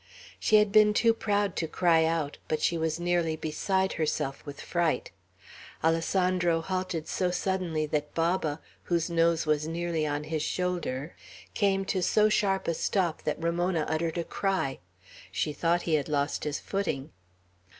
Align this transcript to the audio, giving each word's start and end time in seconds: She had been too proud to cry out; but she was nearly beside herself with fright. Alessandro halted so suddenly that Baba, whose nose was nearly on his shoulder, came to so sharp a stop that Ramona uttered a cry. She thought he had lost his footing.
She 0.39 0.55
had 0.55 0.71
been 0.71 0.95
too 0.95 1.13
proud 1.13 1.55
to 1.57 1.67
cry 1.67 2.05
out; 2.05 2.39
but 2.47 2.59
she 2.59 2.75
was 2.75 2.99
nearly 2.99 3.35
beside 3.35 3.93
herself 3.93 4.43
with 4.47 4.59
fright. 4.59 5.11
Alessandro 5.83 6.61
halted 6.61 7.07
so 7.07 7.29
suddenly 7.29 7.85
that 7.85 8.15
Baba, 8.15 8.59
whose 8.85 9.11
nose 9.11 9.45
was 9.45 9.67
nearly 9.67 10.07
on 10.07 10.23
his 10.23 10.41
shoulder, 10.41 11.15
came 11.53 11.85
to 11.85 12.01
so 12.01 12.29
sharp 12.29 12.67
a 12.67 12.73
stop 12.73 13.21
that 13.25 13.39
Ramona 13.39 13.85
uttered 13.87 14.17
a 14.17 14.23
cry. 14.23 14.79
She 15.31 15.53
thought 15.53 15.83
he 15.83 15.93
had 15.93 16.09
lost 16.09 16.45
his 16.45 16.57
footing. 16.59 17.11